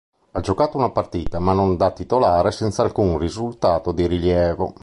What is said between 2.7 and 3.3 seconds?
alcun